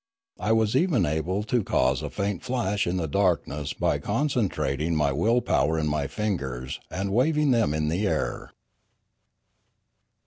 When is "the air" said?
7.87-8.51